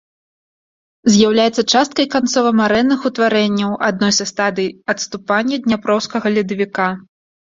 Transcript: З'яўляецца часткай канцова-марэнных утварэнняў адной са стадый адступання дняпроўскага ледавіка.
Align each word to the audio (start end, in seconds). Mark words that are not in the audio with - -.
З'яўляецца 1.15 1.63
часткай 1.73 2.07
канцова-марэнных 2.15 2.99
утварэнняў 3.09 3.71
адной 3.91 4.11
са 4.21 4.25
стадый 4.33 4.67
адступання 4.95 5.55
дняпроўскага 5.67 6.27
ледавіка. 6.39 6.89